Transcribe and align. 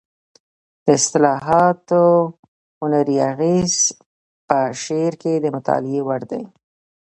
د 0.83 0.85
اصطلاحاتو 0.99 2.03
هنري 2.81 3.17
اغېز 3.31 3.73
په 4.47 4.57
شعر 4.83 5.13
کې 5.21 5.33
د 5.39 5.45
مطالعې 5.55 6.01
وړ 6.07 6.21
دی 6.31 6.43